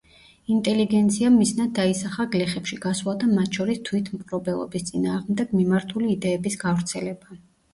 ინტელიგენციამ 0.53 1.35
მიზნად 1.41 1.75
დაისახა 1.79 2.25
გლეხებში 2.35 2.79
გასვლა 2.87 3.15
და 3.25 3.29
მათ 3.35 3.59
შორის 3.59 3.83
თვითმპყრობელობის 3.91 4.89
წინააღმდეგ 4.89 5.55
მიმართული 5.61 6.11
იდეების 6.19 6.59
გავრცელება. 6.67 7.41